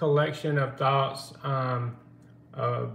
collection 0.00 0.56
of 0.56 0.78
thoughts. 0.78 1.34
Um, 1.42 1.94
uh, 2.54 2.86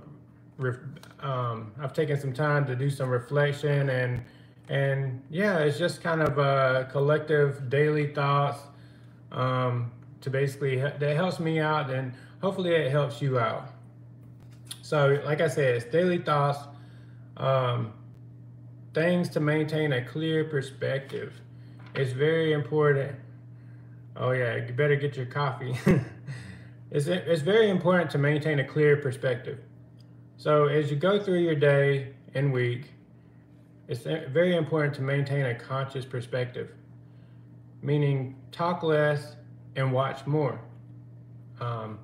um, 1.22 1.72
I've 1.80 1.94
taken 1.94 2.20
some 2.20 2.34
time 2.34 2.66
to 2.66 2.76
do 2.76 2.90
some 2.90 3.10
reflection 3.10 3.90
and 3.90 4.24
and 4.68 5.22
yeah, 5.30 5.60
it's 5.60 5.78
just 5.78 6.02
kind 6.02 6.24
of 6.24 6.40
a 6.40 6.90
collective 6.92 7.70
daily 7.70 8.08
thoughts 8.08 8.58
um, 9.32 9.92
to 10.22 10.32
basically 10.32 10.78
that 10.78 11.16
helps 11.16 11.40
me 11.40 11.60
out 11.60 11.92
and 11.92 12.12
hopefully 12.42 12.74
it 12.74 12.90
helps 12.90 13.22
you 13.22 13.38
out. 13.38 13.70
So, 14.82 15.22
like 15.24 15.42
I 15.42 15.48
said, 15.48 15.76
it's 15.76 15.86
daily 15.86 16.18
thoughts, 16.18 16.60
um, 17.38 17.94
things 18.96 19.30
to 19.30 19.40
maintain 19.40 19.94
a 19.94 20.04
clear 20.04 20.44
perspective. 20.46 21.34
It's 21.94 22.14
very 22.14 22.54
important. 22.54 23.16
Oh 24.16 24.32
yeah, 24.32 24.56
you 24.56 24.74
better 24.74 24.96
get 24.96 25.16
your 25.16 25.28
coffee. 25.28 25.78
it's 26.96 27.08
it's 27.08 27.42
very 27.42 27.70
important 27.70 28.10
to 28.12 28.18
maintain 28.18 28.60
a 28.60 28.64
clear 28.64 28.96
perspective. 28.96 29.60
So 30.38 30.68
as 30.68 30.90
you 30.90 30.96
go 30.96 31.22
through 31.22 31.40
your 31.40 31.56
day 31.56 32.14
and 32.34 32.54
week, 32.54 32.94
it's 33.90 34.04
very 34.04 34.56
important 34.56 34.94
to 34.96 35.02
maintain 35.02 35.46
a 35.46 35.56
conscious 35.56 36.06
perspective, 36.06 36.72
meaning 37.82 38.38
talk 38.54 38.82
less 38.82 39.36
and 39.76 39.92
watch 39.92 40.26
more. 40.26 40.62
Um, 41.60 42.00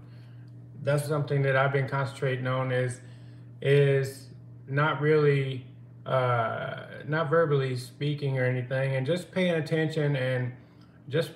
that's 0.83 1.07
something 1.07 1.41
that 1.43 1.55
I've 1.55 1.71
been 1.71 1.87
concentrating 1.87 2.47
on 2.47 2.73
is 2.73 2.99
is 3.61 4.27
not 4.67 4.99
really 4.99 5.65
uh, 6.05 6.83
not 7.07 7.29
verbally 7.29 7.77
speaking 7.77 8.37
or 8.37 8.43
anything, 8.43 8.97
and 8.97 9.07
just 9.07 9.31
paying 9.31 9.53
attention 9.53 10.17
and 10.17 10.51
just 11.07 11.31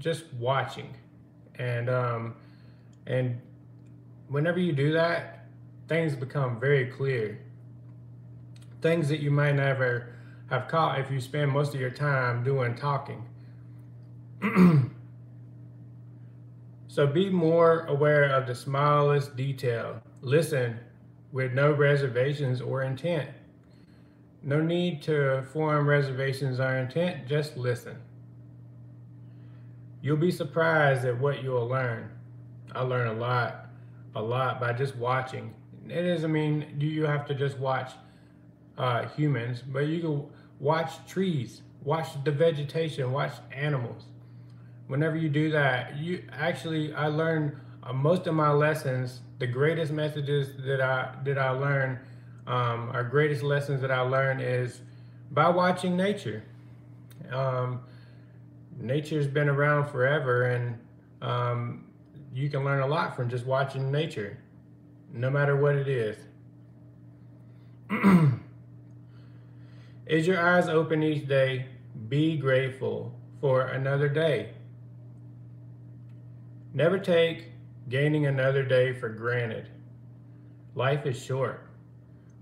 just 0.00 0.24
watching, 0.34 0.96
and 1.60 1.88
um, 1.88 2.34
and 3.08 3.40
whenever 4.28 4.60
you 4.60 4.72
do 4.72 4.92
that, 4.92 5.46
things 5.88 6.14
become 6.14 6.60
very 6.60 6.86
clear. 6.86 7.40
Things 8.82 9.08
that 9.08 9.20
you 9.20 9.30
might 9.30 9.56
never 9.56 10.14
have 10.50 10.68
caught 10.68 11.00
if 11.00 11.10
you 11.10 11.20
spend 11.20 11.50
most 11.50 11.74
of 11.74 11.80
your 11.80 11.90
time 11.90 12.44
doing 12.44 12.74
talking. 12.74 13.24
so 16.88 17.06
be 17.06 17.30
more 17.30 17.86
aware 17.86 18.24
of 18.24 18.46
the 18.46 18.54
smallest 18.54 19.36
detail. 19.36 20.00
Listen 20.20 20.78
with 21.32 21.52
no 21.52 21.72
reservations 21.72 22.60
or 22.60 22.82
intent. 22.82 23.30
No 24.42 24.60
need 24.60 25.02
to 25.02 25.44
form 25.52 25.88
reservations 25.88 26.60
or 26.60 26.76
intent, 26.76 27.26
just 27.26 27.56
listen. 27.56 27.96
You'll 30.02 30.18
be 30.18 30.30
surprised 30.30 31.04
at 31.06 31.18
what 31.18 31.42
you'll 31.42 31.66
learn. 31.66 32.10
I 32.74 32.82
learn 32.82 33.08
a 33.08 33.12
lot, 33.12 33.66
a 34.14 34.22
lot 34.22 34.60
by 34.60 34.72
just 34.72 34.96
watching 34.96 35.54
it 35.90 36.02
doesn't 36.02 36.32
mean 36.32 36.74
do 36.78 36.86
you 36.86 37.04
have 37.04 37.26
to 37.26 37.34
just 37.34 37.58
watch 37.58 37.92
uh, 38.76 39.08
humans, 39.08 39.62
but 39.66 39.80
you 39.80 40.00
can 40.00 40.26
watch 40.60 40.92
trees, 41.06 41.62
watch 41.82 42.08
the 42.24 42.30
vegetation, 42.30 43.12
watch 43.12 43.32
animals. 43.52 44.04
Whenever 44.86 45.16
you 45.16 45.28
do 45.28 45.50
that, 45.50 45.96
you 45.96 46.24
actually 46.32 46.94
I 46.94 47.06
learned 47.06 47.56
uh, 47.82 47.92
most 47.92 48.26
of 48.26 48.34
my 48.34 48.50
lessons. 48.50 49.20
The 49.38 49.46
greatest 49.46 49.92
messages 49.92 50.50
that 50.64 50.80
I 50.80 51.14
that 51.24 51.38
I 51.38 51.50
learned, 51.50 51.98
um, 52.46 52.90
our 52.90 53.04
greatest 53.04 53.42
lessons 53.42 53.80
that 53.80 53.90
I 53.90 54.00
learned 54.00 54.40
is 54.40 54.80
by 55.30 55.48
watching 55.48 55.96
nature. 55.96 56.42
Um, 57.30 57.80
nature's 58.78 59.26
been 59.26 59.48
around 59.48 59.90
forever, 59.90 60.44
and 60.44 60.78
um, 61.20 61.84
you 62.32 62.50
can 62.50 62.64
learn 62.64 62.80
a 62.80 62.86
lot 62.86 63.16
from 63.16 63.28
just 63.28 63.46
watching 63.46 63.90
nature 63.90 64.38
no 65.12 65.30
matter 65.30 65.56
what 65.56 65.74
it 65.74 65.88
is. 65.88 66.16
is 70.06 70.26
your 70.26 70.40
eyes 70.40 70.68
open 70.68 71.02
each 71.02 71.26
day? 71.26 71.66
Be 72.08 72.36
grateful 72.36 73.14
for 73.40 73.62
another 73.62 74.08
day. 74.08 74.50
Never 76.74 76.98
take 76.98 77.46
gaining 77.88 78.26
another 78.26 78.62
day 78.62 78.92
for 78.92 79.08
granted. 79.08 79.68
Life 80.74 81.06
is 81.06 81.22
short. 81.22 81.66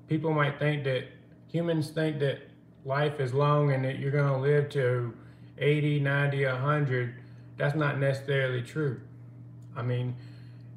People 0.08 0.32
might 0.32 0.58
think 0.58 0.84
that 0.84 1.04
humans 1.48 1.90
think 1.90 2.18
that 2.18 2.40
life 2.84 3.20
is 3.20 3.32
long 3.32 3.72
and 3.72 3.84
that 3.84 3.98
you're 3.98 4.10
going 4.10 4.32
to 4.32 4.38
live 4.38 4.68
to 4.70 5.14
80, 5.58 6.00
90, 6.00 6.44
100. 6.44 7.14
That's 7.56 7.74
not 7.74 7.98
necessarily 7.98 8.62
true. 8.62 9.00
I 9.76 9.82
mean, 9.82 10.16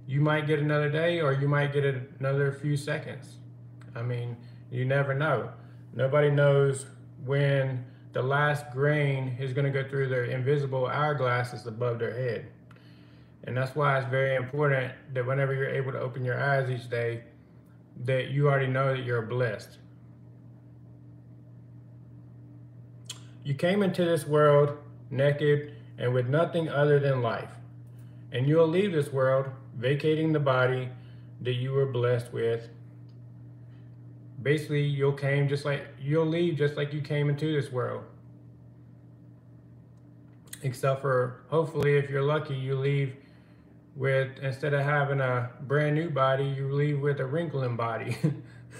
you 0.07 0.21
might 0.21 0.47
get 0.47 0.59
another 0.59 0.89
day 0.89 1.21
or 1.21 1.33
you 1.33 1.47
might 1.47 1.71
get 1.71 1.85
another 2.19 2.51
few 2.51 2.75
seconds. 2.75 3.35
I 3.95 4.01
mean, 4.01 4.35
you 4.71 4.85
never 4.85 5.13
know. 5.13 5.51
Nobody 5.93 6.29
knows 6.29 6.85
when 7.25 7.85
the 8.13 8.21
last 8.21 8.71
grain 8.71 9.38
is 9.39 9.53
going 9.53 9.71
to 9.71 9.83
go 9.83 9.88
through 9.88 10.09
their 10.09 10.25
invisible 10.25 10.83
hourglasses 10.83 11.65
above 11.65 11.99
their 11.99 12.13
head. 12.13 12.47
And 13.43 13.55
that's 13.55 13.75
why 13.75 13.97
it's 13.99 14.09
very 14.09 14.35
important 14.35 14.91
that 15.13 15.25
whenever 15.25 15.53
you're 15.53 15.69
able 15.69 15.91
to 15.91 15.99
open 15.99 16.25
your 16.25 16.41
eyes 16.41 16.69
each 16.69 16.89
day, 16.89 17.23
that 18.05 18.29
you 18.29 18.47
already 18.47 18.67
know 18.67 18.95
that 18.95 19.03
you're 19.03 19.21
blessed. 19.21 19.77
You 23.43 23.53
came 23.53 23.81
into 23.81 24.05
this 24.05 24.27
world 24.27 24.77
naked 25.09 25.73
and 25.97 26.13
with 26.13 26.27
nothing 26.27 26.69
other 26.69 26.99
than 26.99 27.21
life. 27.21 27.49
And 28.31 28.47
you'll 28.47 28.67
leave 28.67 28.91
this 28.91 29.12
world 29.12 29.47
vacating 29.78 30.34
the 30.34 30.40
body 30.40 30.90
that 31.41 31.53
you 31.53 31.72
were 31.72 31.85
blessed 31.85 32.31
with. 32.31 32.69
Basically, 34.41 34.84
you'll 34.84 35.13
came 35.13 35.47
just 35.50 35.66
like 35.66 35.88
you'll 36.00 36.25
leave 36.25 36.57
just 36.57 36.75
like 36.75 36.94
you 36.94 37.01
came 37.01 37.29
into 37.29 37.51
this 37.53 37.72
world. 37.72 38.03
Except 40.62 41.01
for 41.01 41.41
hopefully 41.50 41.97
if 41.97 42.09
you're 42.09 42.22
lucky, 42.22 42.56
you 42.56 42.75
leave 42.75 43.16
with 43.95 44.38
instead 44.41 44.73
of 44.73 44.81
having 44.81 45.19
a 45.19 45.50
brand 45.62 45.95
new 45.95 46.09
body, 46.09 46.45
you 46.45 46.72
leave 46.73 47.00
with 47.00 47.19
a 47.19 47.25
wrinkling 47.25 47.75
body. 47.75 48.18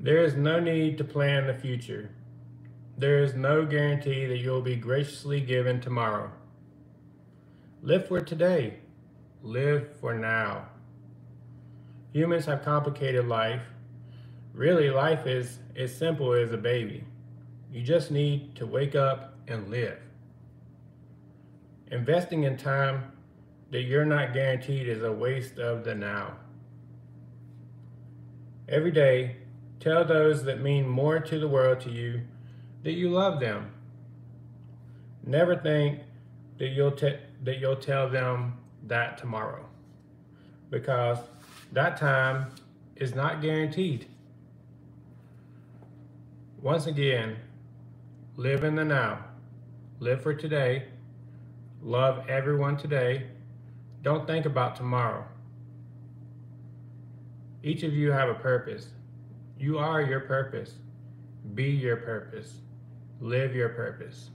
there 0.00 0.24
is 0.24 0.34
no 0.36 0.60
need 0.60 0.98
to 0.98 1.04
plan 1.04 1.46
the 1.46 1.54
future. 1.54 2.10
There 2.98 3.22
is 3.22 3.34
no 3.34 3.66
guarantee 3.66 4.24
that 4.24 4.38
you'll 4.38 4.62
be 4.62 4.76
graciously 4.76 5.42
given 5.42 5.82
tomorrow. 5.82 6.30
Live 7.82 8.08
for 8.08 8.22
today. 8.22 8.78
Live 9.42 9.94
for 10.00 10.14
now. 10.14 10.68
Humans 12.12 12.46
have 12.46 12.64
complicated 12.64 13.28
life. 13.28 13.60
Really, 14.54 14.88
life 14.88 15.26
is 15.26 15.58
as 15.76 15.94
simple 15.94 16.32
as 16.32 16.52
a 16.52 16.56
baby. 16.56 17.04
You 17.70 17.82
just 17.82 18.10
need 18.10 18.56
to 18.56 18.66
wake 18.66 18.94
up 18.94 19.34
and 19.46 19.68
live. 19.68 19.98
Investing 21.90 22.44
in 22.44 22.56
time 22.56 23.12
that 23.72 23.82
you're 23.82 24.06
not 24.06 24.32
guaranteed 24.32 24.88
is 24.88 25.02
a 25.02 25.12
waste 25.12 25.58
of 25.58 25.84
the 25.84 25.94
now. 25.94 26.38
Every 28.70 28.90
day, 28.90 29.36
tell 29.80 30.02
those 30.02 30.44
that 30.44 30.62
mean 30.62 30.88
more 30.88 31.20
to 31.20 31.38
the 31.38 31.46
world 31.46 31.80
to 31.80 31.90
you 31.90 32.22
that 32.86 32.92
you 32.92 33.10
love 33.10 33.40
them. 33.40 33.68
Never 35.24 35.56
think 35.56 35.98
that 36.58 36.68
you'll 36.68 36.96
that 37.42 37.58
you'll 37.58 37.74
tell 37.74 38.08
them 38.08 38.56
that 38.86 39.18
tomorrow. 39.18 39.66
Because 40.70 41.18
that 41.72 41.96
time 41.96 42.46
is 42.94 43.12
not 43.12 43.42
guaranteed. 43.42 44.06
Once 46.62 46.86
again, 46.86 47.34
live 48.36 48.62
in 48.62 48.76
the 48.76 48.84
now. 48.84 49.18
Live 49.98 50.22
for 50.22 50.32
today. 50.32 50.84
Love 51.82 52.24
everyone 52.28 52.76
today. 52.76 53.26
Don't 54.02 54.28
think 54.28 54.46
about 54.46 54.76
tomorrow. 54.76 55.24
Each 57.64 57.82
of 57.82 57.92
you 57.92 58.12
have 58.12 58.28
a 58.28 58.34
purpose. 58.34 58.90
You 59.58 59.76
are 59.76 60.02
your 60.02 60.20
purpose. 60.20 60.74
Be 61.56 61.64
your 61.64 61.96
purpose. 61.96 62.60
Live 63.20 63.54
your 63.54 63.70
purpose. 63.70 64.30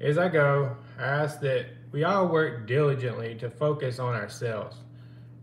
As 0.00 0.18
I 0.18 0.28
go, 0.28 0.76
I 0.98 1.02
ask 1.02 1.40
that 1.40 1.66
we 1.92 2.04
all 2.04 2.28
work 2.28 2.66
diligently 2.66 3.36
to 3.36 3.48
focus 3.48 3.98
on 3.98 4.14
ourselves. 4.14 4.76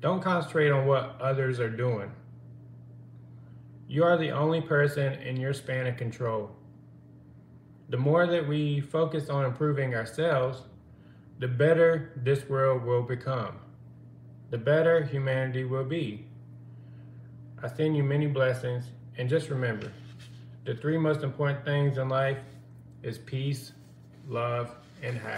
Don't 0.01 0.21
concentrate 0.21 0.69
on 0.69 0.85
what 0.85 1.19
others 1.19 1.59
are 1.59 1.69
doing. 1.69 2.11
You 3.87 4.03
are 4.03 4.17
the 4.17 4.31
only 4.31 4.61
person 4.61 5.13
in 5.13 5.35
your 5.37 5.53
span 5.53 5.87
of 5.87 5.97
control. 5.97 6.51
The 7.89 7.97
more 7.97 8.27
that 8.27 8.47
we 8.47 8.79
focus 8.79 9.29
on 9.29 9.43
improving 9.43 9.95
ourselves, 9.95 10.61
the 11.39 11.47
better 11.47 12.11
this 12.23 12.47
world 12.47 12.83
will 12.83 13.01
become. 13.01 13.57
The 14.51 14.57
better 14.57 15.03
humanity 15.03 15.63
will 15.63 15.85
be. 15.85 16.27
I 17.63 17.67
send 17.67 17.97
you 17.97 18.03
many 18.03 18.27
blessings, 18.27 18.85
and 19.17 19.27
just 19.27 19.49
remember, 19.49 19.91
the 20.63 20.75
three 20.75 20.97
most 20.97 21.23
important 21.23 21.65
things 21.65 21.97
in 21.97 22.09
life 22.09 22.37
is 23.03 23.17
peace, 23.17 23.71
love, 24.27 24.75
and 25.01 25.17
happiness. 25.17 25.27